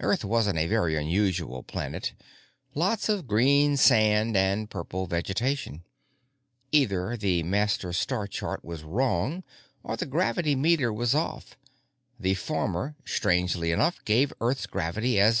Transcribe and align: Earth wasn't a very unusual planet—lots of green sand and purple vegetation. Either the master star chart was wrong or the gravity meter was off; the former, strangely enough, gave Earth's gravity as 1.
Earth 0.00 0.24
wasn't 0.24 0.56
a 0.58 0.66
very 0.66 0.96
unusual 0.96 1.62
planet—lots 1.62 3.10
of 3.10 3.26
green 3.26 3.76
sand 3.76 4.34
and 4.34 4.70
purple 4.70 5.06
vegetation. 5.06 5.84
Either 6.70 7.18
the 7.18 7.42
master 7.42 7.92
star 7.92 8.26
chart 8.26 8.64
was 8.64 8.82
wrong 8.82 9.44
or 9.84 9.94
the 9.98 10.06
gravity 10.06 10.56
meter 10.56 10.90
was 10.90 11.14
off; 11.14 11.58
the 12.18 12.32
former, 12.32 12.96
strangely 13.04 13.72
enough, 13.72 14.02
gave 14.06 14.32
Earth's 14.40 14.64
gravity 14.64 15.20
as 15.20 15.40
1. - -